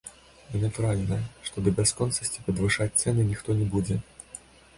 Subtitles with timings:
[0.53, 1.19] І натуральна,
[1.49, 4.01] што да бясконцасці падвышаць цэны ніхто не будзе.